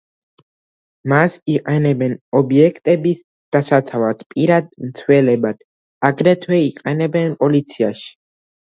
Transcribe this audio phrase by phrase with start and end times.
[1.11, 3.21] მას იყენებენ ობიექტების
[3.57, 5.63] დასაცავად, პირად მცველებად,
[6.13, 8.15] აგრეთვე იყენებენ პოლიციაში.